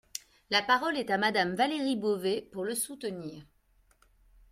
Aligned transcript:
La 0.49 0.63
parole 0.63 0.97
est 0.97 1.11
à 1.11 1.19
Madame 1.19 1.53
Valérie 1.53 1.95
Beauvais, 1.95 2.49
pour 2.51 2.65
le 2.65 2.73
soutenir. 2.73 3.45